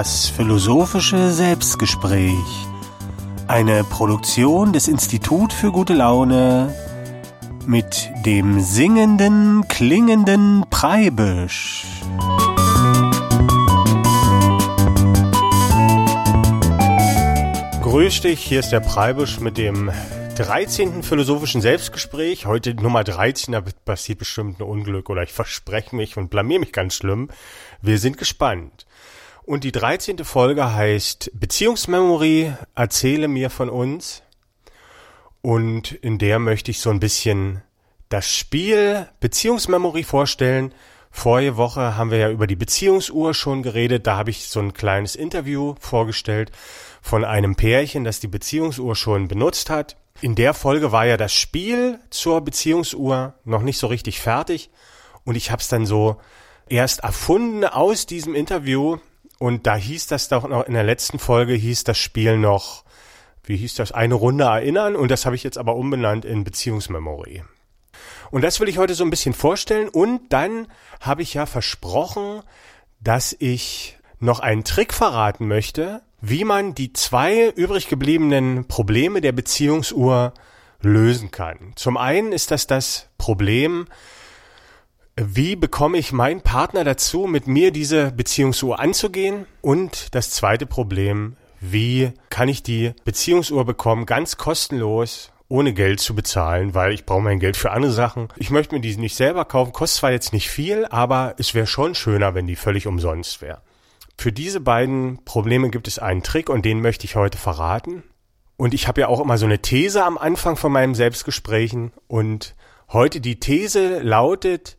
[0.00, 2.68] Das philosophische Selbstgespräch.
[3.48, 6.72] Eine Produktion des Institut für gute Laune
[7.66, 11.84] mit dem singenden, klingenden Preibisch.
[17.82, 19.90] Grüß dich, hier ist der Preibisch mit dem
[20.36, 21.02] 13.
[21.02, 22.46] philosophischen Selbstgespräch.
[22.46, 26.72] Heute Nummer 13, da passiert bestimmt ein Unglück oder ich verspreche mich und blamier mich
[26.72, 27.30] ganz schlimm.
[27.82, 28.86] Wir sind gespannt.
[29.48, 30.26] Und die 13.
[30.26, 34.22] Folge heißt Beziehungsmemory, erzähle mir von uns.
[35.40, 37.62] Und in der möchte ich so ein bisschen
[38.10, 40.74] das Spiel Beziehungsmemory vorstellen.
[41.10, 44.06] Vorige Woche haben wir ja über die Beziehungsuhr schon geredet.
[44.06, 46.52] Da habe ich so ein kleines Interview vorgestellt
[47.00, 49.96] von einem Pärchen, das die Beziehungsuhr schon benutzt hat.
[50.20, 54.68] In der Folge war ja das Spiel zur Beziehungsuhr noch nicht so richtig fertig
[55.24, 56.20] und ich habe es dann so
[56.68, 58.98] erst erfunden aus diesem Interview
[59.38, 62.84] und da hieß das doch noch in der letzten Folge hieß das Spiel noch
[63.48, 67.44] wie hieß das eine Runde erinnern und das habe ich jetzt aber umbenannt in Beziehungsmemory.
[68.30, 70.66] Und das will ich heute so ein bisschen vorstellen und dann
[71.00, 72.42] habe ich ja versprochen,
[73.00, 79.32] dass ich noch einen Trick verraten möchte, wie man die zwei übrig gebliebenen Probleme der
[79.32, 80.34] Beziehungsuhr
[80.80, 81.72] lösen kann.
[81.76, 83.86] Zum einen ist das das Problem,
[85.20, 89.46] wie bekomme ich meinen Partner dazu, mit mir diese Beziehungsuhr anzugehen?
[89.60, 96.14] Und das zweite Problem, wie kann ich die Beziehungsuhr bekommen, ganz kostenlos, ohne Geld zu
[96.14, 98.28] bezahlen, weil ich brauche mein Geld für andere Sachen.
[98.36, 101.66] Ich möchte mir die nicht selber kaufen, kostet zwar jetzt nicht viel, aber es wäre
[101.66, 103.62] schon schöner, wenn die völlig umsonst wäre.
[104.16, 108.04] Für diese beiden Probleme gibt es einen Trick und den möchte ich heute verraten.
[108.56, 112.54] Und ich habe ja auch immer so eine These am Anfang von meinem Selbstgesprächen und
[112.92, 114.77] heute die These lautet,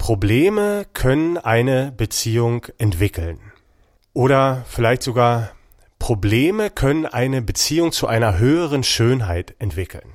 [0.00, 3.38] Probleme können eine Beziehung entwickeln.
[4.14, 5.50] Oder vielleicht sogar
[5.98, 10.14] Probleme können eine Beziehung zu einer höheren Schönheit entwickeln.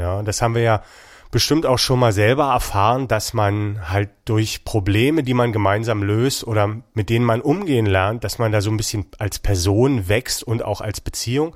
[0.00, 0.82] Ja, das haben wir ja
[1.30, 6.44] bestimmt auch schon mal selber erfahren, dass man halt durch Probleme, die man gemeinsam löst
[6.44, 10.42] oder mit denen man umgehen lernt, dass man da so ein bisschen als Person wächst
[10.42, 11.54] und auch als Beziehung.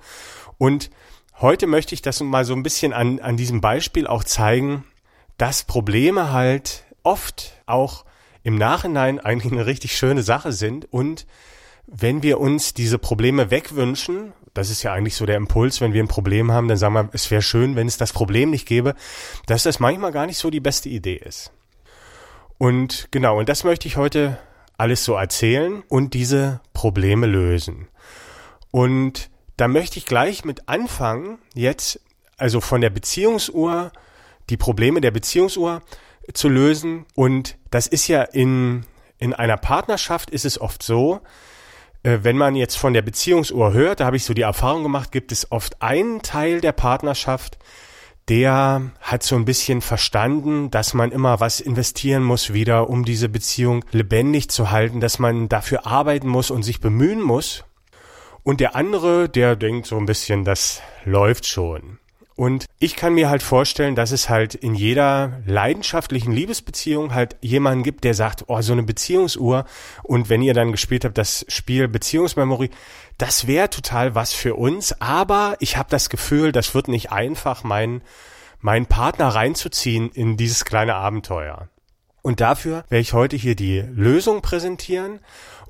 [0.58, 0.90] Und
[1.40, 4.84] heute möchte ich das mal so ein bisschen an, an diesem Beispiel auch zeigen,
[5.38, 8.04] dass Probleme halt oft auch
[8.42, 11.26] im Nachhinein eigentlich eine richtig schöne Sache sind und
[11.86, 16.02] wenn wir uns diese Probleme wegwünschen, das ist ja eigentlich so der Impuls, wenn wir
[16.02, 18.94] ein Problem haben, dann sagen wir, es wäre schön, wenn es das Problem nicht gäbe,
[19.46, 21.50] dass das manchmal gar nicht so die beste Idee ist.
[22.58, 24.38] Und genau, und das möchte ich heute
[24.76, 27.88] alles so erzählen und diese Probleme lösen.
[28.70, 32.00] Und da möchte ich gleich mit anfangen, jetzt
[32.36, 33.92] also von der Beziehungsuhr,
[34.50, 35.82] die Probleme der Beziehungsuhr
[36.32, 37.06] zu lösen.
[37.14, 38.84] Und das ist ja in,
[39.18, 41.20] in einer Partnerschaft ist es oft so,
[42.02, 45.12] äh, wenn man jetzt von der Beziehungsuhr hört, da habe ich so die Erfahrung gemacht,
[45.12, 47.58] gibt es oft einen Teil der Partnerschaft,
[48.28, 53.28] der hat so ein bisschen verstanden, dass man immer was investieren muss wieder, um diese
[53.28, 57.64] Beziehung lebendig zu halten, dass man dafür arbeiten muss und sich bemühen muss.
[58.42, 61.98] Und der andere, der denkt so ein bisschen, das läuft schon.
[62.38, 67.82] Und ich kann mir halt vorstellen, dass es halt in jeder leidenschaftlichen Liebesbeziehung halt jemanden
[67.82, 69.64] gibt, der sagt, oh, so eine Beziehungsuhr.
[70.04, 72.70] Und wenn ihr dann gespielt habt, das Spiel Beziehungsmemory,
[73.18, 75.00] das wäre total was für uns.
[75.00, 78.02] Aber ich habe das Gefühl, das wird nicht einfach, meinen
[78.60, 81.68] meinen Partner reinzuziehen in dieses kleine Abenteuer.
[82.22, 85.18] Und dafür werde ich heute hier die Lösung präsentieren.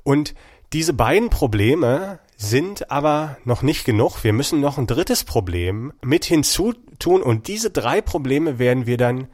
[0.03, 0.35] Und
[0.71, 4.23] diese beiden Probleme sind aber noch nicht genug.
[4.23, 9.27] Wir müssen noch ein drittes Problem mit hinzutun und diese drei Probleme werden wir dann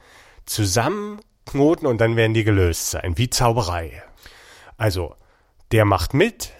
[0.46, 4.02] zusammenknoten und dann werden die gelöst sein, wie Zauberei.
[4.78, 5.14] Also,
[5.72, 6.52] der macht mit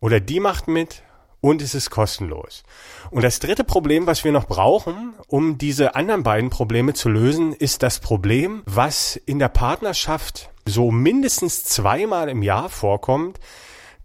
[0.00, 1.02] oder die macht mit
[1.42, 2.62] und es ist kostenlos.
[3.10, 7.52] Und das dritte Problem, was wir noch brauchen, um diese anderen beiden Probleme zu lösen,
[7.52, 13.40] ist das Problem, was in der Partnerschaft so mindestens zweimal im Jahr vorkommt,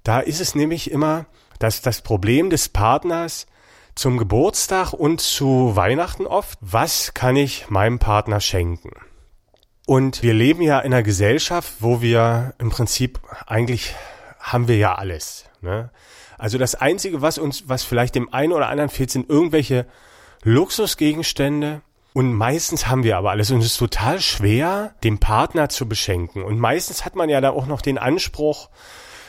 [0.03, 1.27] da ist es nämlich immer,
[1.59, 3.47] dass das Problem des Partners
[3.95, 8.91] zum Geburtstag und zu Weihnachten oft, was kann ich meinem Partner schenken?
[9.87, 13.95] Und wir leben ja in einer Gesellschaft, wo wir im Prinzip eigentlich
[14.39, 15.45] haben wir ja alles.
[15.61, 15.89] Ne?
[16.37, 19.85] Also das Einzige, was uns, was vielleicht dem einen oder anderen fehlt, sind irgendwelche
[20.43, 21.81] Luxusgegenstände.
[22.13, 23.51] Und meistens haben wir aber alles.
[23.51, 26.43] Und es ist total schwer, dem Partner zu beschenken.
[26.43, 28.69] Und meistens hat man ja da auch noch den Anspruch,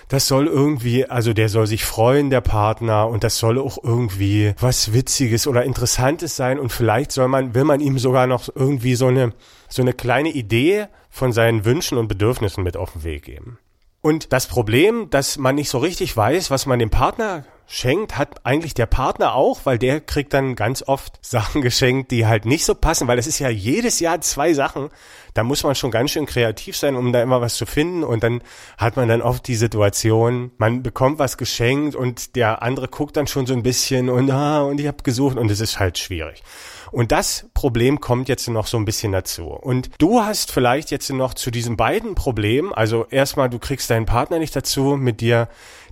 [0.09, 4.55] das soll irgendwie, also der soll sich freuen, der Partner, und das soll auch irgendwie
[4.59, 6.59] was Witziges oder Interessantes sein.
[6.59, 9.35] Und vielleicht soll man, will man ihm sogar noch irgendwie so eine,
[9.69, 13.59] so eine kleine Idee von seinen Wünschen und Bedürfnissen mit auf den Weg geben.
[14.01, 18.47] Und das Problem, dass man nicht so richtig weiß, was man dem Partner schenkt, hat
[18.47, 22.65] eigentlich der Partner auch, weil der kriegt dann ganz oft Sachen geschenkt, die halt nicht
[22.65, 24.89] so passen, weil es ist ja jedes Jahr zwei Sachen.
[25.35, 28.03] Da muss man schon ganz schön kreativ sein, um da immer was zu finden.
[28.03, 28.43] Und dann
[28.79, 33.27] hat man dann oft die Situation, man bekommt was geschenkt und der andere guckt dann
[33.27, 36.43] schon so ein bisschen und ah, und ich habe gesucht und es ist halt schwierig.
[36.91, 39.49] Und das Problem kommt jetzt noch so ein bisschen dazu.
[39.49, 44.07] Und du hast vielleicht jetzt noch zu diesen beiden Problemen, also erstmal, du kriegst deinen
[44.07, 45.49] Partner nicht dazu, mit dir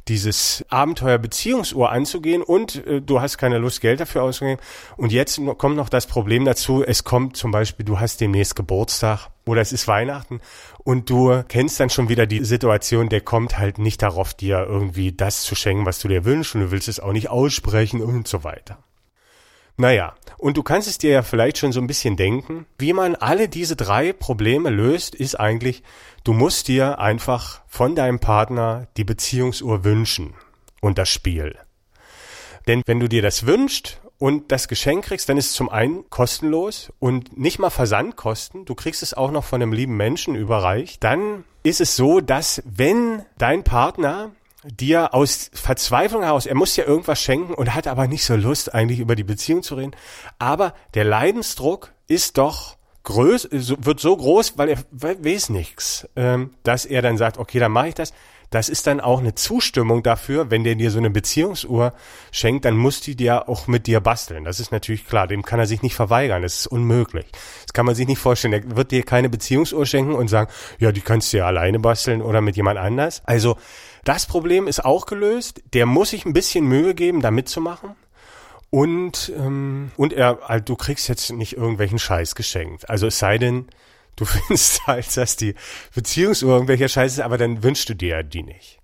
[0.08, 4.60] dieses Abenteuer Beziehungsuhr anzugehen und äh, du hast keine Lust, Geld dafür auszugeben.
[4.96, 9.28] Und jetzt kommt noch das Problem dazu, es kommt zum Beispiel, du hast demnächst Geburtstag
[9.44, 10.40] oder es ist Weihnachten
[10.78, 15.12] und du kennst dann schon wieder die Situation, der kommt halt nicht darauf, dir irgendwie
[15.12, 18.28] das zu schenken, was du dir wünschst und du willst es auch nicht aussprechen und
[18.28, 18.78] so weiter.
[19.78, 23.14] Naja, und du kannst es dir ja vielleicht schon so ein bisschen denken, wie man
[23.14, 25.82] alle diese drei Probleme löst, ist eigentlich,
[26.24, 30.34] du musst dir einfach von deinem Partner die Beziehungsuhr wünschen
[30.80, 31.56] und das Spiel.
[32.66, 36.08] Denn wenn du dir das wünschst und das Geschenk kriegst, dann ist es zum einen
[36.08, 38.64] kostenlos und nicht mal Versandkosten.
[38.64, 41.04] Du kriegst es auch noch von einem lieben Menschen überreicht.
[41.04, 44.32] Dann ist es so, dass wenn dein Partner
[44.66, 48.74] dir aus Verzweiflung heraus, er muss ja irgendwas schenken und hat aber nicht so Lust,
[48.74, 49.94] eigentlich über die Beziehung zu reden.
[50.38, 56.84] Aber der Leidensdruck ist doch größ, wird so groß, weil er weiß nichts, ähm, dass
[56.84, 58.12] er dann sagt, okay, dann mache ich das.
[58.50, 61.92] Das ist dann auch eine Zustimmung dafür, wenn der dir so eine Beziehungsuhr
[62.30, 64.44] schenkt, dann muss die dir auch mit dir basteln.
[64.44, 67.26] Das ist natürlich klar, dem kann er sich nicht verweigern, das ist unmöglich.
[67.64, 68.54] Das kann man sich nicht vorstellen.
[68.54, 72.22] Er wird dir keine Beziehungsuhr schenken und sagen, ja, die kannst du ja alleine basteln
[72.22, 73.22] oder mit jemand anders.
[73.24, 73.56] Also
[74.06, 75.62] das Problem ist auch gelöst.
[75.74, 77.96] Der muss sich ein bisschen Mühe geben, da mitzumachen.
[78.70, 82.88] Und, ähm, und er, also du kriegst jetzt nicht irgendwelchen Scheiß geschenkt.
[82.88, 83.66] Also es sei denn,
[84.14, 85.54] du findest halt, dass die
[85.94, 88.78] Beziehungsuhr irgendwelcher Scheiß ist, aber dann wünschst du dir die nicht.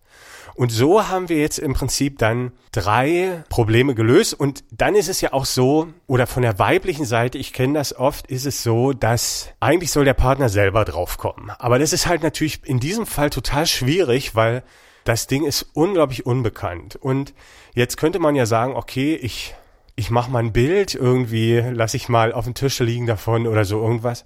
[0.54, 4.34] Und so haben wir jetzt im Prinzip dann drei Probleme gelöst.
[4.34, 7.96] Und dann ist es ja auch so, oder von der weiblichen Seite, ich kenne das
[7.96, 11.50] oft, ist es so, dass eigentlich soll der Partner selber draufkommen.
[11.50, 14.62] Aber das ist halt natürlich in diesem Fall total schwierig, weil
[15.04, 16.96] das Ding ist unglaublich unbekannt.
[16.96, 17.34] Und
[17.74, 19.54] jetzt könnte man ja sagen, okay, ich,
[19.96, 23.64] ich mache mal ein Bild, irgendwie lasse ich mal auf dem Tisch liegen davon oder
[23.64, 24.24] so irgendwas.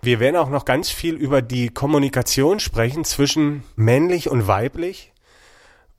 [0.00, 5.12] Wir werden auch noch ganz viel über die Kommunikation sprechen zwischen männlich und weiblich.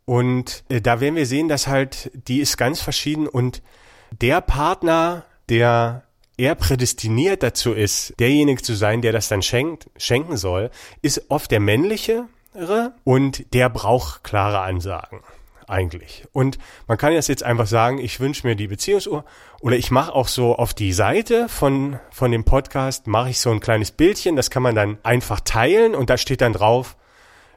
[0.05, 3.61] Und äh, da werden wir sehen, dass halt die ist ganz verschieden und
[4.11, 6.03] der Partner, der
[6.37, 10.71] eher prädestiniert dazu ist, derjenige zu sein, der das dann schenkt, schenken soll,
[11.01, 12.25] ist oft der männliche
[13.03, 15.21] und der braucht klare Ansagen
[15.69, 16.25] eigentlich.
[16.31, 16.57] Und
[16.87, 19.23] man kann jetzt einfach sagen, ich wünsche mir die Beziehungsuhr
[19.61, 23.51] oder ich mache auch so auf die Seite von, von dem Podcast, mache ich so
[23.51, 26.97] ein kleines Bildchen, das kann man dann einfach teilen und da steht dann drauf,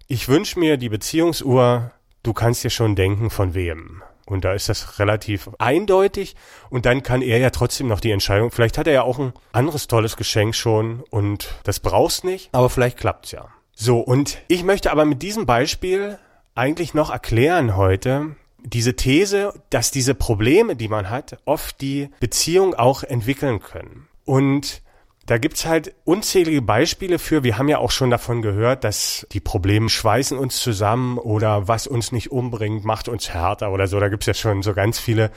[0.07, 1.91] ich wünsche mir die Beziehungsuhr,
[2.23, 4.03] du kannst dir schon denken von wem.
[4.25, 6.37] Und da ist das relativ eindeutig
[6.71, 9.33] und dann kann er ja trotzdem noch die Entscheidung, vielleicht hat er ja auch ein
[9.53, 13.49] anderes tolles Geschenk schon und das brauchst nicht, aber vielleicht klappt's ja.
[13.75, 16.19] So, und ich möchte aber mit diesem Beispiel
[16.55, 22.75] eigentlich noch erklären heute, diese These, dass diese Probleme, die man hat, oft die Beziehung
[22.75, 24.09] auch entwickeln können.
[24.25, 24.83] Und
[25.27, 27.45] da gibt's halt unzählige Beispiele für.
[27.45, 31.87] Wir haben ja auch schon davon gehört, dass die Probleme schweißen uns zusammen oder was
[31.87, 34.01] uns nicht umbringt, macht uns härter oder so.
[34.01, 35.31] Da gibt's ja schon so ganz viele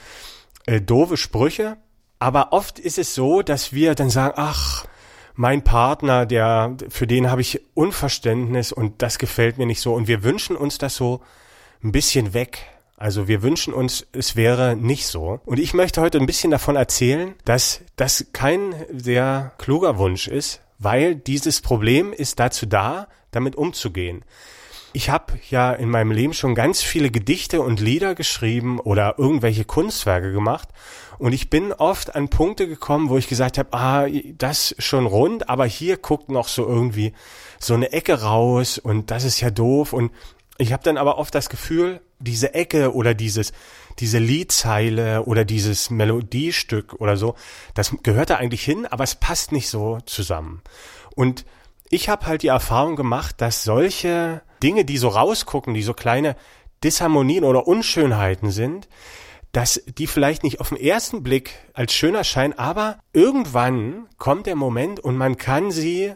[0.66, 1.76] äh, doofe Sprüche.
[2.18, 4.86] Aber oft ist es so, dass wir dann sagen, ach,
[5.36, 9.94] mein Partner, der, für den habe ich Unverständnis und das gefällt mir nicht so.
[9.94, 11.20] Und wir wünschen uns das so
[11.84, 12.58] ein bisschen weg.
[12.96, 15.40] Also wir wünschen uns, es wäre nicht so.
[15.44, 20.62] Und ich möchte heute ein bisschen davon erzählen, dass das kein sehr kluger Wunsch ist,
[20.78, 24.24] weil dieses Problem ist dazu da, damit umzugehen.
[24.96, 29.66] Ich habe ja in meinem Leben schon ganz viele Gedichte und Lieder geschrieben oder irgendwelche
[29.66, 30.70] Kunstwerke gemacht
[31.18, 34.06] und ich bin oft an Punkte gekommen, wo ich gesagt habe, ah,
[34.38, 37.12] das schon rund, aber hier guckt noch so irgendwie
[37.58, 39.92] so eine Ecke raus und das ist ja doof.
[39.92, 40.12] Und
[40.56, 43.52] ich habe dann aber oft das Gefühl, diese Ecke oder dieses,
[43.98, 47.34] diese Liedzeile oder dieses Melodiestück oder so,
[47.74, 50.62] das gehört da eigentlich hin, aber es passt nicht so zusammen.
[51.14, 51.44] Und
[51.90, 56.36] ich habe halt die Erfahrung gemacht, dass solche Dinge, die so rausgucken, die so kleine
[56.82, 58.88] Disharmonien oder Unschönheiten sind,
[59.52, 64.56] dass die vielleicht nicht auf den ersten Blick als schön erscheinen, aber irgendwann kommt der
[64.56, 66.14] Moment und man kann sie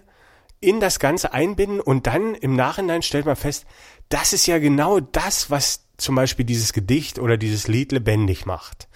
[0.61, 3.65] in das Ganze einbinden und dann im Nachhinein stellt man fest,
[4.11, 8.89] das ist ja genau das, was zum Beispiel dieses Gedicht oder dieses Lied lebendig macht.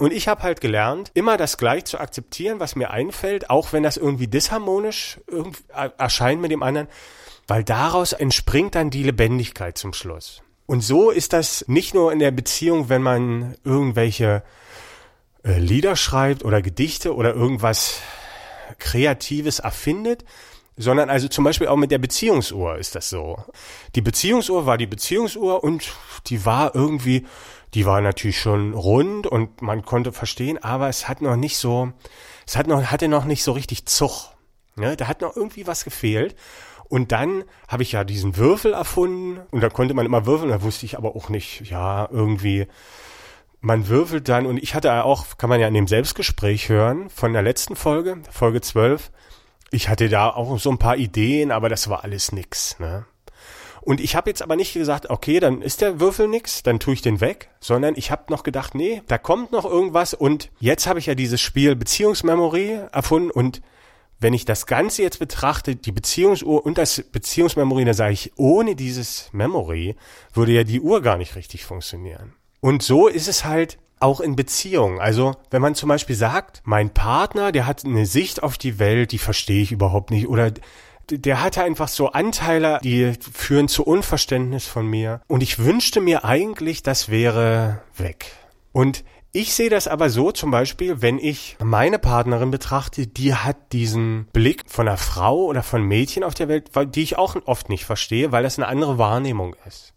[0.00, 3.82] Und ich habe halt gelernt, immer das gleich zu akzeptieren, was mir einfällt, auch wenn
[3.82, 5.20] das irgendwie disharmonisch
[5.98, 6.88] erscheint mit dem anderen,
[7.46, 10.40] weil daraus entspringt dann die Lebendigkeit zum Schluss.
[10.64, 14.42] Und so ist das nicht nur in der Beziehung, wenn man irgendwelche
[15.44, 18.00] äh, Lieder schreibt oder Gedichte oder irgendwas
[18.78, 20.24] Kreatives erfindet,
[20.80, 23.42] sondern also zum Beispiel auch mit der Beziehungsuhr ist das so.
[23.94, 25.92] Die Beziehungsuhr war die Beziehungsuhr und
[26.26, 27.26] die war irgendwie,
[27.74, 31.92] die war natürlich schon rund und man konnte verstehen, aber es hat noch nicht so,
[32.46, 34.30] es hat noch, hatte noch nicht so richtig Zug.
[34.74, 34.96] Ne?
[34.96, 36.34] Da hat noch irgendwie was gefehlt.
[36.88, 40.62] Und dann habe ich ja diesen Würfel erfunden und da konnte man immer würfeln, da
[40.62, 42.66] wusste ich aber auch nicht, ja, irgendwie,
[43.60, 47.32] man würfelt dann und ich hatte auch, kann man ja in dem Selbstgespräch hören, von
[47.32, 49.12] der letzten Folge, Folge 12,
[49.70, 53.06] ich hatte da auch so ein paar Ideen, aber das war alles nix, ne?
[53.82, 56.92] Und ich habe jetzt aber nicht gesagt, okay, dann ist der Würfel nix, dann tue
[56.92, 60.86] ich den weg, sondern ich habe noch gedacht, nee, da kommt noch irgendwas und jetzt
[60.86, 63.62] habe ich ja dieses Spiel Beziehungsmemory erfunden und
[64.18, 68.76] wenn ich das Ganze jetzt betrachte, die Beziehungsuhr und das Beziehungsmemory, dann sage ich, ohne
[68.76, 69.96] dieses Memory
[70.34, 72.34] würde ja die Uhr gar nicht richtig funktionieren.
[72.60, 74.98] Und so ist es halt auch in Beziehungen.
[74.98, 79.12] Also wenn man zum Beispiel sagt, mein Partner, der hat eine Sicht auf die Welt,
[79.12, 80.52] die verstehe ich überhaupt nicht oder
[81.10, 85.22] der hatte einfach so Anteile, die führen zu Unverständnis von mir.
[85.26, 88.32] Und ich wünschte mir eigentlich, das wäre weg.
[88.72, 93.72] Und ich sehe das aber so zum Beispiel, wenn ich meine Partnerin betrachte, die hat
[93.72, 97.68] diesen Blick von einer Frau oder von Mädchen auf der Welt, die ich auch oft
[97.68, 99.94] nicht verstehe, weil das eine andere Wahrnehmung ist.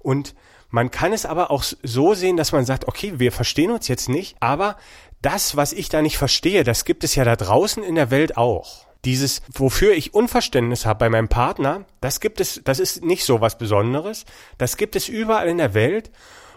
[0.00, 0.34] Und
[0.70, 4.08] man kann es aber auch so sehen, dass man sagt, okay, wir verstehen uns jetzt
[4.08, 4.76] nicht, aber
[5.22, 8.36] das, was ich da nicht verstehe, das gibt es ja da draußen in der Welt
[8.36, 8.86] auch.
[9.04, 13.40] Dieses, wofür ich Unverständnis habe bei meinem Partner, das gibt es, das ist nicht so
[13.40, 14.24] was Besonderes.
[14.58, 16.10] Das gibt es überall in der Welt.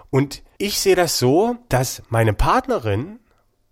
[0.09, 3.19] Und ich sehe das so, dass meine Partnerin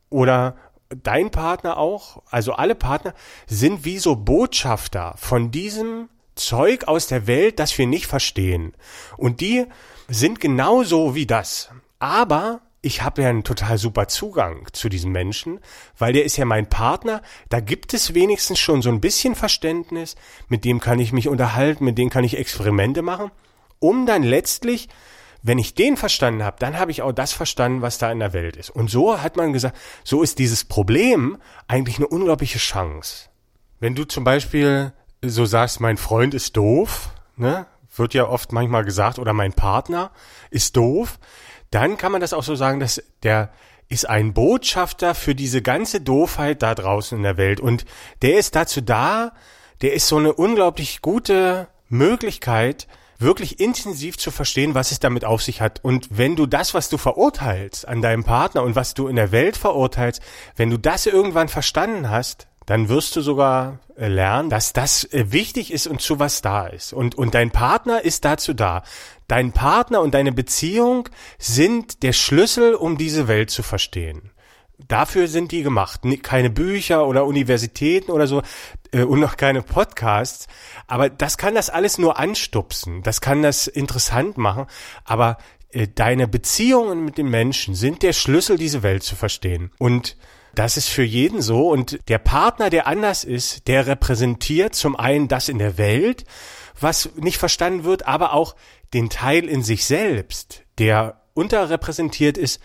[0.09, 0.55] oder
[0.89, 3.13] dein Partner auch, also alle Partner,
[3.47, 8.73] sind wie so Botschafter von diesem Zeug aus der Welt, das wir nicht verstehen.
[9.17, 9.65] Und die
[10.09, 11.69] sind genauso wie das.
[11.99, 15.59] Aber ich habe ja einen total super Zugang zu diesem Menschen,
[15.97, 17.21] weil der ist ja mein Partner.
[17.49, 20.15] Da gibt es wenigstens schon so ein bisschen Verständnis.
[20.47, 23.31] Mit dem kann ich mich unterhalten, mit dem kann ich Experimente machen,
[23.79, 24.89] um dann letztlich
[25.41, 28.33] wenn ich den verstanden habe, dann habe ich auch das verstanden, was da in der
[28.33, 28.69] Welt ist.
[28.69, 31.37] Und so hat man gesagt, so ist dieses Problem
[31.67, 33.29] eigentlich eine unglaubliche Chance.
[33.79, 37.65] Wenn du zum Beispiel so sagst, mein Freund ist doof, ne,
[37.99, 40.11] wird ja oft manchmal gesagt, oder mein Partner
[40.49, 41.19] ist doof,
[41.71, 43.51] dann kann man das auch so sagen, dass der
[43.89, 47.59] ist ein Botschafter für diese ganze Doofheit da draußen in der Welt.
[47.59, 47.85] Und
[48.21, 49.33] der ist dazu da,
[49.81, 52.87] der ist so eine unglaublich gute Möglichkeit,
[53.17, 55.83] wirklich intensiv zu verstehen, was es damit auf sich hat.
[55.83, 59.31] Und wenn du das, was du verurteilst an deinem Partner und was du in der
[59.31, 60.21] Welt verurteilst,
[60.55, 65.31] wenn du das irgendwann verstanden hast, dann wirst du sogar äh, lernen, dass das äh,
[65.31, 66.93] wichtig ist und zu was da ist.
[66.93, 68.83] Und, und dein Partner ist dazu da.
[69.27, 71.09] Dein Partner und deine Beziehung
[71.39, 74.29] sind der Schlüssel, um diese Welt zu verstehen.
[74.77, 76.01] Dafür sind die gemacht.
[76.21, 78.43] Keine Bücher oder Universitäten oder so
[78.91, 80.45] äh, und noch keine Podcasts.
[80.85, 83.01] Aber das kann das alles nur anstupsen.
[83.01, 84.67] Das kann das interessant machen.
[85.05, 85.39] Aber
[85.95, 89.71] deine Beziehungen mit den Menschen sind der Schlüssel, diese Welt zu verstehen.
[89.79, 90.17] Und
[90.55, 91.69] das ist für jeden so.
[91.69, 96.25] Und der Partner, der anders ist, der repräsentiert zum einen das in der Welt,
[96.79, 98.55] was nicht verstanden wird, aber auch
[98.93, 102.59] den Teil in sich selbst, der unterrepräsentiert ist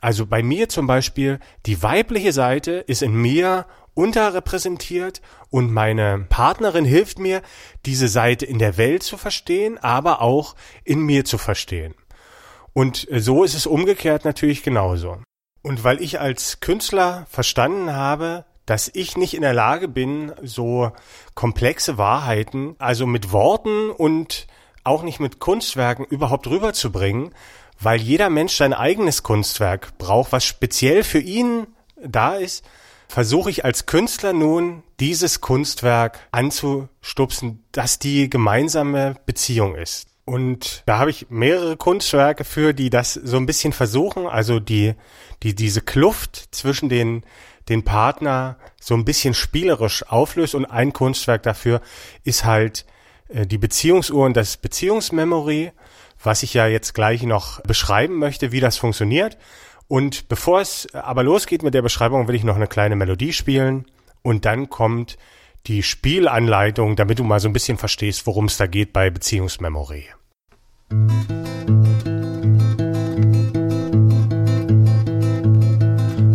[0.00, 6.84] also bei mir zum Beispiel, die weibliche Seite ist in mir unterrepräsentiert und meine Partnerin
[6.84, 7.40] hilft mir,
[7.86, 10.54] diese Seite in der Welt zu verstehen, aber auch
[10.84, 11.94] in mir zu verstehen.
[12.74, 15.18] Und so ist es umgekehrt natürlich genauso.
[15.66, 20.92] Und weil ich als Künstler verstanden habe, dass ich nicht in der Lage bin, so
[21.34, 24.46] komplexe Wahrheiten, also mit Worten und
[24.84, 27.34] auch nicht mit Kunstwerken überhaupt rüberzubringen,
[27.80, 32.64] weil jeder Mensch sein eigenes Kunstwerk braucht, was speziell für ihn da ist,
[33.08, 40.15] versuche ich als Künstler nun dieses Kunstwerk anzustupsen, dass die gemeinsame Beziehung ist.
[40.26, 44.94] Und da habe ich mehrere Kunstwerke für, die das so ein bisschen versuchen, also die,
[45.42, 47.24] die diese Kluft zwischen den,
[47.70, 50.54] den Partner so ein bisschen spielerisch auflöst.
[50.54, 51.80] Und ein Kunstwerk dafür
[52.24, 52.84] ist halt
[53.28, 55.72] äh, die Beziehungsuhr und das Beziehungsmemory
[56.22, 59.36] was ich ja jetzt gleich noch beschreiben möchte, wie das funktioniert.
[59.88, 63.86] Und bevor es aber losgeht mit der Beschreibung, will ich noch eine kleine Melodie spielen
[64.22, 65.16] und dann kommt
[65.66, 70.06] die Spielanleitung, damit du mal so ein bisschen verstehst, worum es da geht bei Beziehungsmemory.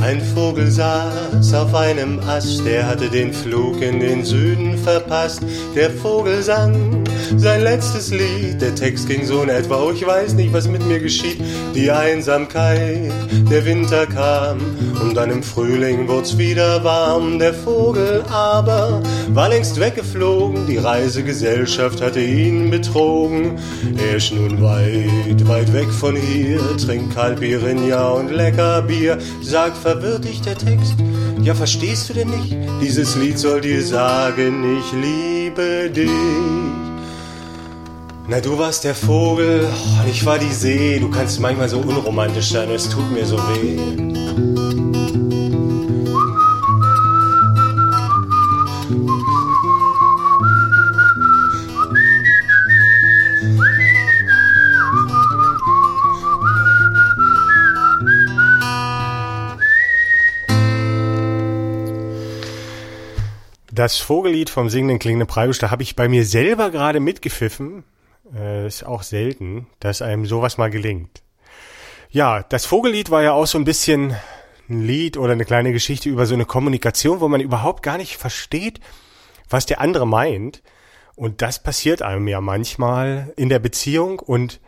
[0.01, 5.41] Ein Vogel saß auf einem Ast, der hatte den Flug in den Süden verpasst.
[5.74, 7.00] Der Vogel sang
[7.38, 8.62] sein letztes Lied.
[8.62, 11.41] Der Text ging so in etwa, oh ich weiß nicht, was mit mir geschieht.
[11.75, 13.12] Die Einsamkeit,
[13.50, 14.60] der Winter kam
[15.01, 17.39] und dann im Frühling wurd's wieder warm.
[17.39, 23.58] Der Vogel aber war längst weggeflogen, die Reisegesellschaft hatte ihn betrogen.
[23.98, 29.18] Er ist nun weit, weit weg von hier, trinkt Kalpirinha und lecker Bier.
[29.41, 30.96] Sag, verwirrt dich der Text?
[31.41, 32.56] Ja, verstehst du denn nicht?
[32.82, 36.71] Dieses Lied soll dir sagen, ich liebe dich.
[38.31, 41.00] Na, du warst der Vogel und ich war die See.
[41.00, 43.77] Du kannst manchmal so unromantisch sein, es tut mir so weh.
[63.73, 67.83] Das Vogellied vom singenden klingenden Preibusch, da habe ich bei mir selber gerade mitgepfiffen.
[68.35, 71.21] Äh, ist auch selten, dass einem sowas mal gelingt.
[72.09, 74.15] Ja, das Vogellied war ja auch so ein bisschen
[74.69, 78.17] ein Lied oder eine kleine Geschichte über so eine Kommunikation, wo man überhaupt gar nicht
[78.17, 78.79] versteht,
[79.50, 80.61] was der andere meint.
[81.15, 84.59] Und das passiert einem ja manchmal in der Beziehung und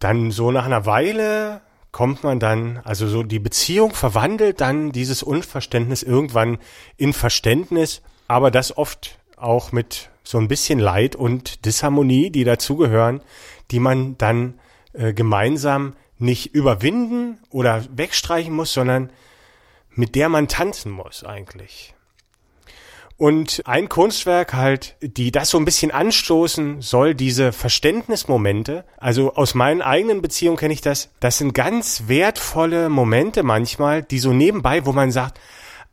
[0.00, 1.60] dann so nach einer Weile
[1.92, 6.58] kommt man dann, also so die Beziehung verwandelt dann dieses Unverständnis irgendwann
[6.96, 13.20] in Verständnis aber das oft auch mit so ein bisschen Leid und Disharmonie, die dazugehören,
[13.70, 14.58] die man dann
[14.92, 19.10] äh, gemeinsam nicht überwinden oder wegstreichen muss, sondern
[19.90, 21.94] mit der man tanzen muss eigentlich.
[23.18, 28.84] Und ein Kunstwerk halt, die das so ein bisschen anstoßen soll, diese Verständnismomente.
[28.98, 31.08] Also aus meinen eigenen Beziehungen kenne ich das.
[31.18, 35.40] Das sind ganz wertvolle Momente manchmal, die so nebenbei, wo man sagt,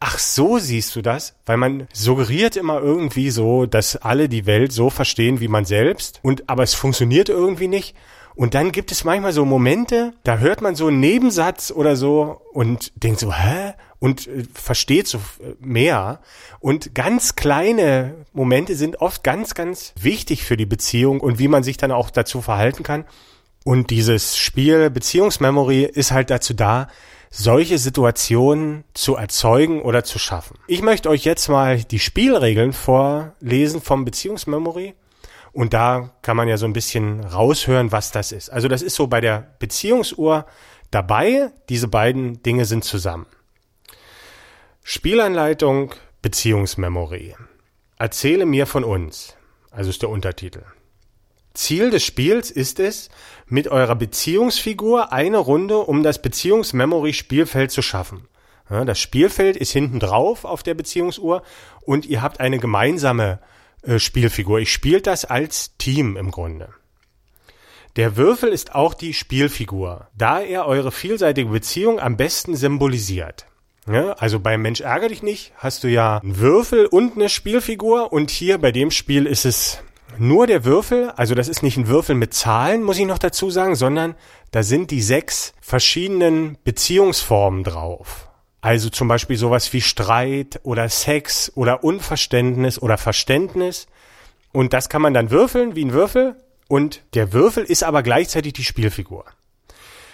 [0.04, 4.74] ach so siehst du das, weil man suggeriert immer irgendwie so, dass alle die Welt
[4.74, 7.96] so verstehen wie man selbst und aber es funktioniert irgendwie nicht.
[8.36, 12.42] Und dann gibt es manchmal so Momente, da hört man so einen Nebensatz oder so
[12.52, 13.76] und denkt so, hä?
[14.00, 16.20] Und äh, versteht so äh, mehr.
[16.60, 21.64] Und ganz kleine Momente sind oft ganz, ganz wichtig für die Beziehung und wie man
[21.64, 23.06] sich dann auch dazu verhalten kann.
[23.64, 26.90] Und dieses Spiel Beziehungsmemory ist halt dazu da,
[27.36, 30.60] solche Situationen zu erzeugen oder zu schaffen.
[30.68, 34.94] Ich möchte euch jetzt mal die Spielregeln vorlesen vom Beziehungsmemory.
[35.52, 38.50] Und da kann man ja so ein bisschen raushören, was das ist.
[38.50, 40.46] Also das ist so bei der Beziehungsuhr
[40.92, 41.52] dabei.
[41.70, 43.26] Diese beiden Dinge sind zusammen.
[44.84, 47.36] Spielanleitung, Beziehungsmemory.
[47.98, 49.36] Erzähle mir von uns.
[49.72, 50.62] Also ist der Untertitel.
[51.54, 53.10] Ziel des Spiels ist es,
[53.46, 58.28] mit eurer Beziehungsfigur eine Runde um das Beziehungsmemory-Spielfeld zu schaffen.
[58.70, 61.44] Das Spielfeld ist hinten drauf auf der Beziehungsuhr
[61.82, 63.40] und ihr habt eine gemeinsame
[63.84, 64.60] äh, Spielfigur.
[64.60, 66.70] Ich spielt das als Team im Grunde.
[67.98, 73.46] Der Würfel ist auch die Spielfigur, da er eure vielseitige Beziehung am besten symbolisiert.
[73.86, 78.12] Ja, also beim Mensch ärger dich nicht hast du ja einen Würfel und eine Spielfigur
[78.14, 79.80] und hier bei dem Spiel ist es
[80.20, 83.50] nur der Würfel, also das ist nicht ein Würfel mit Zahlen, muss ich noch dazu
[83.50, 84.16] sagen, sondern
[84.52, 88.30] da sind die sechs verschiedenen Beziehungsformen drauf.
[88.62, 93.88] Also zum Beispiel sowas wie Streit oder Sex oder Unverständnis oder Verständnis.
[94.54, 96.38] Und das kann man dann würfeln wie ein Würfel.
[96.70, 99.26] Und der Würfel ist aber gleichzeitig die Spielfigur.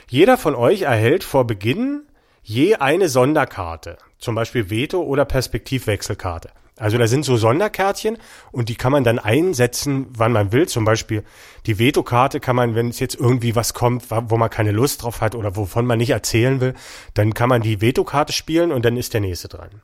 [0.10, 2.02] Jeder von euch erhält vor Beginn
[2.42, 6.50] je eine Sonderkarte, zum Beispiel Veto oder Perspektivwechselkarte.
[6.80, 8.18] Also da sind so Sonderkärtchen
[8.52, 10.68] und die kann man dann einsetzen, wann man will.
[10.68, 11.24] Zum Beispiel
[11.66, 15.22] die Vetokarte kann man, wenn es jetzt irgendwie was kommt, wo man keine Lust drauf
[15.22, 16.74] hat oder wovon man nicht erzählen will,
[17.14, 19.82] dann kann man die Vetokarte spielen und dann ist der nächste dran.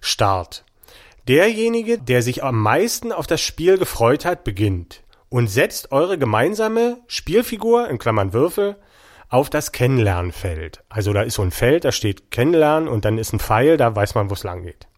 [0.00, 0.64] Start.
[1.28, 6.98] Derjenige, der sich am meisten auf das Spiel gefreut hat, beginnt und setzt eure gemeinsame
[7.06, 8.76] Spielfigur, in Klammern Würfel,
[9.28, 10.82] auf das Kennenlernfeld.
[10.88, 13.96] Also da ist so ein Feld, da steht Kennenlernen und dann ist ein Pfeil, da
[13.96, 14.88] weiß man, wo es lang geht.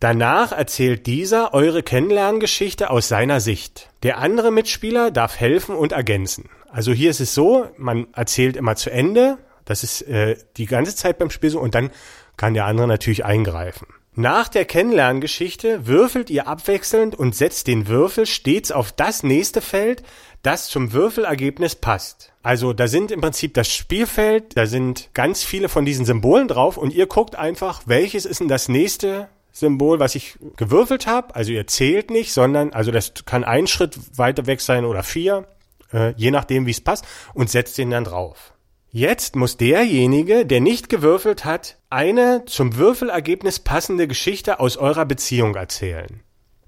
[0.00, 3.90] Danach erzählt dieser eure Kennenlerngeschichte aus seiner Sicht.
[4.02, 6.48] Der andere Mitspieler darf helfen und ergänzen.
[6.70, 9.36] Also hier ist es so, man erzählt immer zu Ende,
[9.66, 11.90] das ist äh, die ganze Zeit beim Spiel so, und dann
[12.38, 13.88] kann der andere natürlich eingreifen.
[14.14, 20.02] Nach der Kennenlerngeschichte würfelt ihr abwechselnd und setzt den Würfel stets auf das nächste Feld,
[20.42, 22.32] das zum Würfelergebnis passt.
[22.42, 26.78] Also da sind im Prinzip das Spielfeld, da sind ganz viele von diesen Symbolen drauf
[26.78, 31.34] und ihr guckt einfach, welches ist denn das nächste Symbol, was ich gewürfelt habe.
[31.34, 35.46] Also ihr zählt nicht, sondern, also das kann ein Schritt weiter weg sein oder vier,
[35.92, 38.54] äh, je nachdem, wie es passt, und setzt den dann drauf.
[38.92, 45.54] Jetzt muss derjenige, der nicht gewürfelt hat, eine zum Würfelergebnis passende Geschichte aus eurer Beziehung
[45.54, 46.22] erzählen.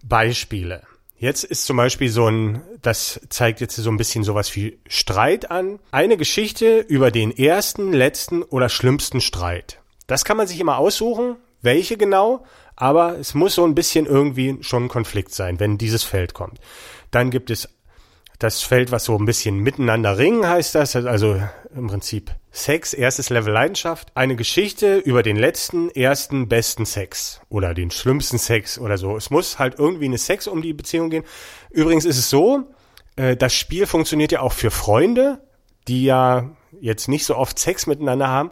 [0.05, 0.83] Beispiele.
[1.17, 5.51] Jetzt ist zum Beispiel so ein, das zeigt jetzt so ein bisschen sowas wie Streit
[5.53, 5.79] an.
[5.93, 9.79] Eine Geschichte über den ersten, letzten oder schlimmsten Streit.
[10.09, 12.45] Das kann man sich immer aussuchen, welche genau,
[12.83, 16.59] aber es muss so ein bisschen irgendwie schon ein Konflikt sein, wenn dieses Feld kommt.
[17.13, 17.69] Dann gibt es
[18.41, 21.41] das Feld, was so ein bisschen miteinander ringen heißt das, also
[21.77, 27.73] im Prinzip Sex, erstes Level Leidenschaft, eine Geschichte über den letzten, ersten, besten Sex oder
[27.73, 29.17] den schlimmsten Sex oder so.
[29.17, 31.23] Es muss halt irgendwie eine Sex um die Beziehung gehen.
[31.71, 32.65] Übrigens ist es so,
[33.15, 35.41] äh, das Spiel funktioniert ja auch für Freunde,
[35.87, 38.51] die ja jetzt nicht so oft Sex miteinander haben.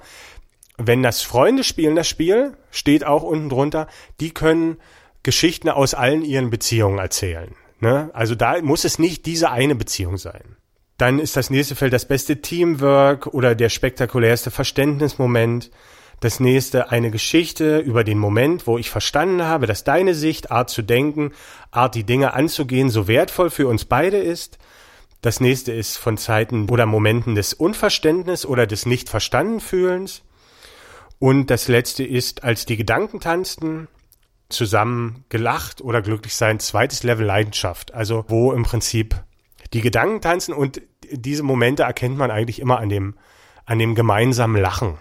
[0.82, 3.86] Wenn das Freunde spielen, das Spiel, steht auch unten drunter,
[4.18, 4.78] die können
[5.22, 7.54] Geschichten aus allen ihren Beziehungen erzählen.
[7.80, 8.08] Ne?
[8.14, 10.56] Also da muss es nicht diese eine Beziehung sein.
[10.96, 15.70] Dann ist das nächste Feld das beste Teamwork oder der spektakulärste Verständnismoment.
[16.20, 20.70] Das nächste eine Geschichte über den Moment, wo ich verstanden habe, dass deine Sicht, Art
[20.70, 21.32] zu denken,
[21.70, 24.56] Art die Dinge anzugehen, so wertvoll für uns beide ist.
[25.20, 30.22] Das nächste ist von Zeiten oder Momenten des Unverständnis oder des Nicht-Verstanden-Fühlens.
[31.20, 33.86] Und das letzte ist, als die Gedanken tanzten,
[34.48, 36.58] zusammen gelacht oder glücklich sein.
[36.58, 37.94] Zweites Level Leidenschaft.
[37.94, 39.22] Also wo im Prinzip
[39.72, 43.16] die Gedanken tanzen und diese Momente erkennt man eigentlich immer an dem,
[43.64, 44.98] an dem gemeinsamen Lachen.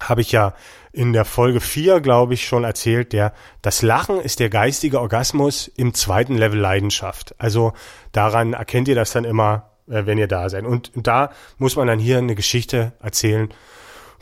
[0.00, 0.54] Habe ich ja
[0.92, 5.68] in der Folge 4, glaube ich, schon erzählt, der, das Lachen ist der geistige Orgasmus
[5.76, 7.36] im zweiten Level Leidenschaft.
[7.38, 7.72] Also
[8.10, 10.64] daran erkennt ihr das dann immer, äh, wenn ihr da seid.
[10.64, 13.54] Und da muss man dann hier eine Geschichte erzählen,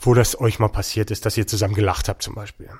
[0.01, 2.71] wo das euch mal passiert ist, dass ihr zusammen gelacht habt zum Beispiel.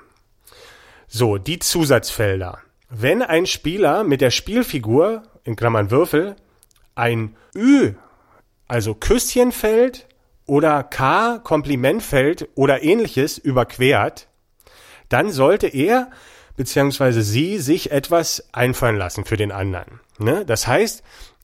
[1.07, 2.59] So, die Zusatzfelder.
[2.89, 6.35] Wenn ein Spieler mit der Spielfigur, in Klammern Würfel,
[6.95, 7.93] ein Ü,
[8.67, 10.07] also Küsschenfeld
[10.45, 14.27] oder K, Komplimentfeld oder ähnliches überquert,
[15.09, 16.09] dann sollte er
[16.55, 19.99] beziehungsweise sie sich etwas einfallen lassen für den anderen.
[20.19, 20.45] Ne?
[20.45, 21.03] Das heißt,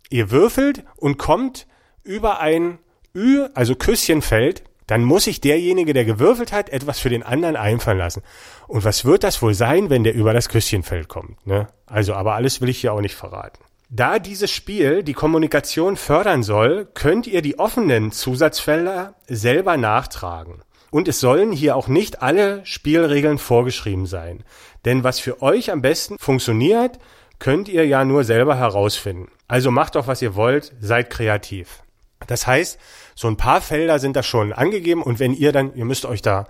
[0.09, 1.67] ihr würfelt und kommt
[2.03, 2.79] über ein
[3.15, 7.97] Ü, also Küsschenfeld, dann muss sich derjenige, der gewürfelt hat, etwas für den anderen einfallen
[7.97, 8.23] lassen.
[8.67, 11.45] Und was wird das wohl sein, wenn der über das Küsschenfeld kommt?
[11.45, 11.67] Ne?
[11.85, 13.59] Also, aber alles will ich hier auch nicht verraten.
[13.89, 20.61] Da dieses Spiel die Kommunikation fördern soll, könnt ihr die offenen Zusatzfelder selber nachtragen.
[20.89, 24.43] Und es sollen hier auch nicht alle Spielregeln vorgeschrieben sein.
[24.85, 26.97] Denn was für euch am besten funktioniert,
[27.39, 29.29] könnt ihr ja nur selber herausfinden.
[29.47, 31.83] Also macht doch, was ihr wollt, seid kreativ.
[32.27, 32.77] Das heißt,
[33.15, 36.21] so ein paar Felder sind da schon angegeben und wenn ihr dann, ihr müsst euch
[36.21, 36.45] da,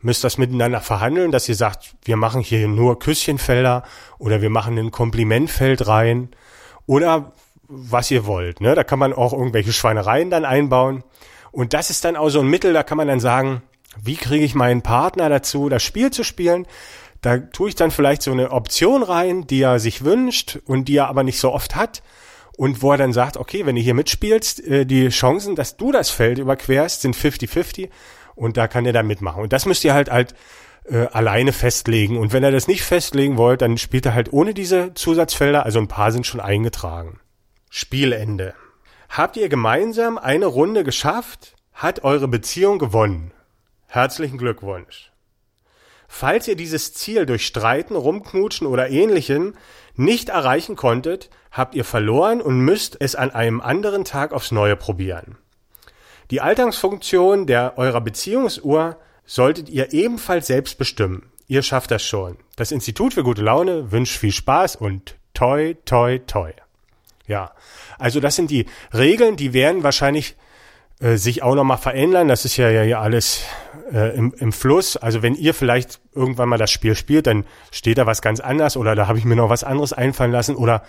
[0.00, 3.82] müsst das miteinander verhandeln, dass ihr sagt, wir machen hier nur Küsschenfelder
[4.18, 6.30] oder wir machen ein Komplimentfeld rein
[6.86, 7.32] oder
[7.68, 8.60] was ihr wollt.
[8.60, 8.74] Ne?
[8.74, 11.02] Da kann man auch irgendwelche Schweinereien dann einbauen.
[11.50, 13.62] Und das ist dann auch so ein Mittel, da kann man dann sagen,
[14.00, 16.66] wie kriege ich meinen Partner dazu, das Spiel zu spielen?
[17.22, 20.96] Da tue ich dann vielleicht so eine Option rein, die er sich wünscht und die
[20.96, 22.02] er aber nicht so oft hat
[22.56, 25.92] und wo er dann sagt, okay, wenn du hier mitspielst, äh, die Chancen, dass du
[25.92, 27.90] das Feld überquerst, sind 50-50
[28.34, 29.42] und da kann er dann mitmachen.
[29.42, 30.34] Und das müsst ihr halt halt
[30.84, 32.16] äh, alleine festlegen.
[32.18, 35.78] Und wenn er das nicht festlegen wollt, dann spielt er halt ohne diese Zusatzfelder, also
[35.78, 37.20] ein paar sind schon eingetragen.
[37.70, 38.54] Spielende.
[39.08, 43.32] Habt ihr gemeinsam eine Runde geschafft, hat eure Beziehung gewonnen.
[43.86, 45.12] Herzlichen Glückwunsch.
[46.08, 49.54] Falls ihr dieses Ziel durch Streiten, Rumknutschen oder Ähnlichem
[49.94, 54.76] nicht erreichen konntet, habt ihr verloren und müsst es an einem anderen Tag aufs Neue
[54.76, 55.36] probieren.
[56.30, 61.30] Die Alterungsfunktion der eurer Beziehungsuhr solltet ihr ebenfalls selbst bestimmen.
[61.48, 62.36] Ihr schafft das schon.
[62.56, 66.52] Das Institut für gute Laune wünscht viel Spaß und toi, toi, toi.
[67.26, 67.52] Ja,
[67.98, 70.36] also das sind die Regeln, die werden wahrscheinlich
[71.00, 72.28] äh, sich auch nochmal verändern.
[72.28, 73.42] Das ist ja, ja hier alles
[73.92, 74.96] äh, im, im Fluss.
[74.96, 78.76] Also wenn ihr vielleicht irgendwann mal das Spiel spielt, dann steht da was ganz anders
[78.76, 80.82] oder da habe ich mir noch was anderes einfallen lassen oder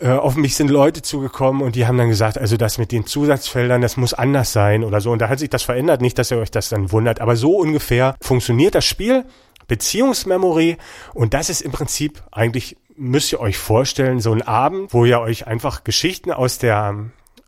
[0.00, 3.06] äh, auf mich sind Leute zugekommen und die haben dann gesagt, also das mit den
[3.06, 5.10] Zusatzfeldern, das muss anders sein oder so.
[5.10, 7.56] Und da hat sich das verändert, nicht, dass ihr euch das dann wundert, aber so
[7.56, 9.24] ungefähr funktioniert das Spiel.
[9.66, 10.76] Beziehungsmemory
[11.14, 15.20] und das ist im Prinzip eigentlich müsst ihr euch vorstellen, so ein Abend, wo ihr
[15.20, 16.94] euch einfach Geschichten aus der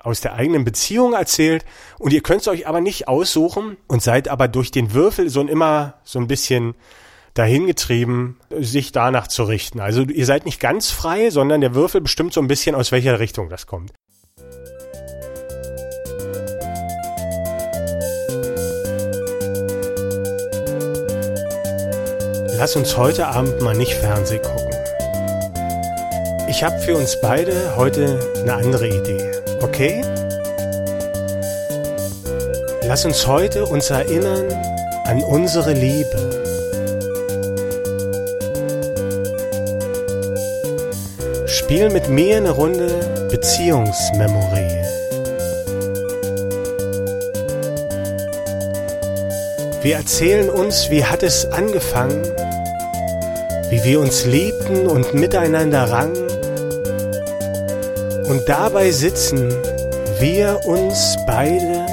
[0.07, 1.65] aus der eigenen Beziehung erzählt
[1.99, 5.41] und ihr könnt es euch aber nicht aussuchen und seid aber durch den Würfel so
[5.41, 6.75] immer so ein bisschen
[7.35, 9.81] dahingetrieben, sich danach zu richten.
[9.81, 13.19] Also ihr seid nicht ganz frei, sondern der Würfel bestimmt so ein bisschen, aus welcher
[13.19, 13.93] Richtung das kommt.
[22.59, 24.71] Lass uns heute Abend mal nicht Fernseh gucken.
[26.49, 29.26] Ich habe für uns beide heute eine andere Idee.
[29.61, 30.03] Okay?
[32.83, 34.47] Lass uns heute uns erinnern
[35.05, 36.37] an unsere Liebe.
[41.47, 44.77] Spiel mit mir eine Runde Beziehungsmemory.
[49.83, 52.23] Wir erzählen uns, wie hat es angefangen,
[53.71, 56.26] wie wir uns liebten und miteinander rangen.
[58.29, 59.55] Und dabei sitzen
[60.19, 61.87] wir uns beide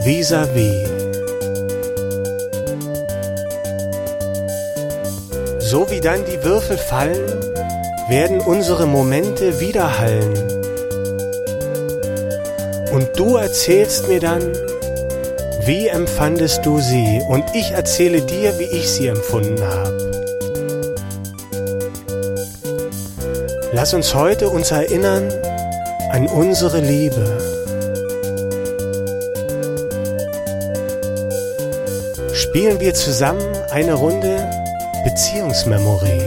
[0.00, 0.88] vis-à-vis.
[0.88, 0.96] -vis.
[5.60, 7.40] So wie dann die Würfel fallen,
[8.08, 10.34] werden unsere Momente widerhallen.
[12.92, 14.52] Und du erzählst mir dann,
[15.64, 17.20] wie empfandest du sie?
[17.28, 20.12] Und ich erzähle dir, wie ich sie empfunden habe.
[23.72, 25.32] Lass uns heute uns erinnern
[26.16, 27.26] an unsere Liebe.
[32.32, 34.48] Spielen wir zusammen eine Runde
[35.04, 36.22] Beziehungsmemory.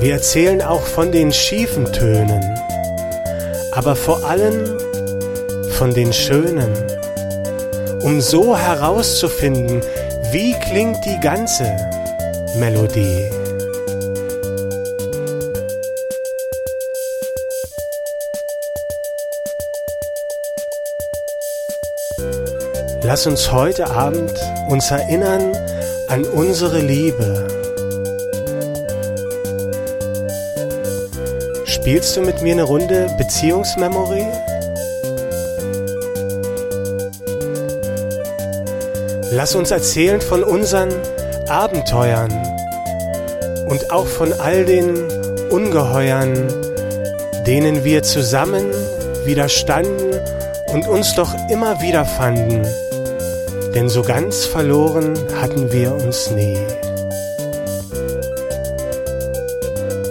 [0.00, 2.42] Wir erzählen auch von den schiefen Tönen,
[3.70, 4.80] aber vor allem
[5.74, 6.72] von den schönen,
[8.02, 9.80] um so herauszufinden,
[10.32, 11.76] wie klingt die ganze
[12.58, 13.37] Melodie.
[23.08, 24.34] Lass uns heute Abend
[24.68, 25.56] uns erinnern
[26.08, 27.48] an unsere Liebe.
[31.64, 34.26] Spielst du mit mir eine Runde Beziehungsmemory?
[39.32, 40.92] Lass uns erzählen von unseren
[41.48, 42.30] Abenteuern
[43.70, 45.08] und auch von all den
[45.48, 46.34] Ungeheuern,
[47.46, 48.66] denen wir zusammen
[49.24, 50.20] widerstanden
[50.74, 52.66] und uns doch immer wieder fanden
[53.78, 56.58] denn so ganz verloren hatten wir uns nie.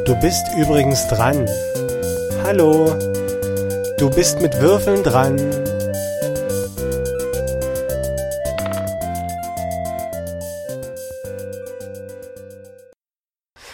[0.06, 1.46] Du bist übrigens dran.
[2.44, 2.98] Hallo,
[3.98, 5.36] du bist mit Würfeln dran.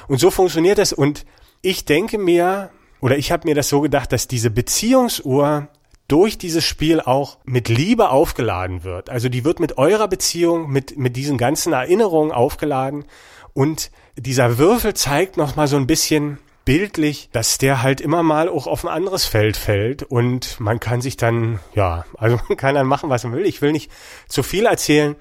[0.08, 0.91] Und so funktioniert das.
[0.91, 1.23] Und
[1.62, 5.67] ich denke mir, oder ich habe mir das so gedacht, dass diese Beziehungsuhr
[6.07, 9.09] durch dieses Spiel auch mit Liebe aufgeladen wird.
[9.09, 13.05] Also die wird mit eurer Beziehung, mit, mit diesen ganzen Erinnerungen aufgeladen
[13.53, 18.47] und dieser Würfel zeigt noch mal so ein bisschen bildlich, dass der halt immer mal
[18.47, 22.75] auch auf ein anderes Feld fällt und man kann sich dann, ja, also man kann
[22.75, 23.45] dann machen, was man will.
[23.45, 23.91] Ich will nicht
[24.27, 25.15] zu viel erzählen,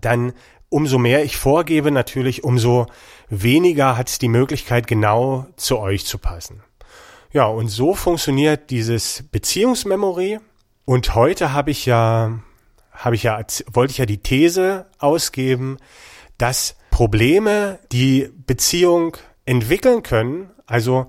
[0.00, 0.32] dann
[0.68, 2.86] umso mehr ich vorgebe natürlich, umso
[3.28, 6.62] weniger hat es die Möglichkeit, genau zu euch zu passen.
[7.32, 10.40] Ja, und so funktioniert dieses Beziehungsmemory.
[10.84, 12.40] Und heute habe ich ja,
[12.90, 13.40] habe ich ja,
[13.72, 15.76] wollte ich ja die These ausgeben,
[16.38, 20.50] dass Probleme die Beziehung entwickeln können.
[20.66, 21.06] Also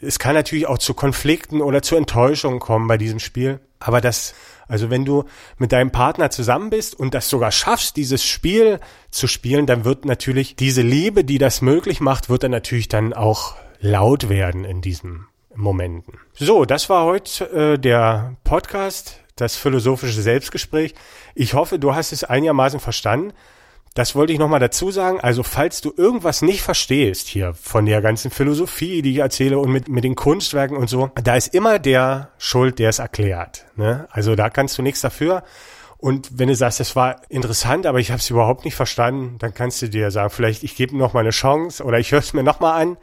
[0.00, 3.60] es kann natürlich auch zu Konflikten oder zu Enttäuschungen kommen bei diesem Spiel.
[3.78, 4.34] Aber das,
[4.66, 5.22] also wenn du
[5.56, 10.04] mit deinem Partner zusammen bist und das sogar schaffst, dieses Spiel zu spielen, dann wird
[10.04, 14.80] natürlich diese Liebe, die das möglich macht, wird dann natürlich dann auch laut werden in
[14.80, 16.18] diesem Momenten.
[16.34, 20.94] So, das war heute äh, der Podcast, das philosophische Selbstgespräch.
[21.34, 23.32] Ich hoffe, du hast es einigermaßen verstanden.
[23.94, 25.20] Das wollte ich nochmal dazu sagen.
[25.20, 29.70] Also, falls du irgendwas nicht verstehst hier von der ganzen Philosophie, die ich erzähle und
[29.70, 33.66] mit, mit den Kunstwerken und so, da ist immer der Schuld, der es erklärt.
[33.76, 34.08] Ne?
[34.10, 35.44] Also, da kannst du nichts dafür.
[36.04, 39.54] Und wenn du sagst, das war interessant, aber ich habe es überhaupt nicht verstanden, dann
[39.54, 42.34] kannst du dir sagen, vielleicht ich gebe noch mal eine Chance oder ich höre es
[42.34, 42.98] mir noch mal an.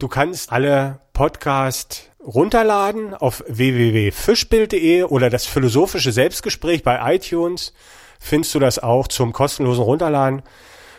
[0.00, 7.74] Du kannst alle Podcast runterladen auf www.fischbild.de oder das philosophische Selbstgespräch bei iTunes.
[8.18, 10.40] Findest du das auch zum kostenlosen Runterladen.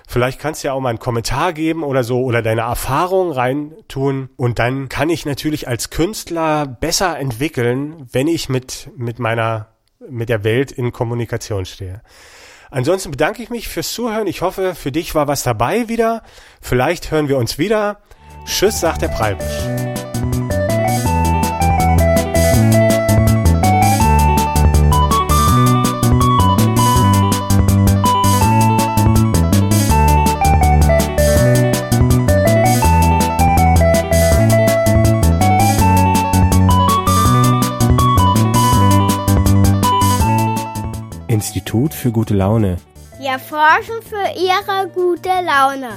[0.08, 4.30] Vielleicht kannst du ja auch mal einen Kommentar geben oder so oder deine Erfahrungen reintun.
[4.38, 9.70] Und dann kann ich natürlich als Künstler besser entwickeln, wenn ich mit, mit meiner,
[10.08, 12.04] mit der Welt in Kommunikation stehe.
[12.70, 14.28] Ansonsten bedanke ich mich fürs Zuhören.
[14.28, 16.22] Ich hoffe, für dich war was dabei wieder.
[16.62, 18.00] Vielleicht hören wir uns wieder.
[18.46, 19.46] Tschüss, sagt der Preibisch.
[41.28, 42.78] Institut für gute Laune.
[43.20, 45.90] Wir forschen für Ihre gute Laune.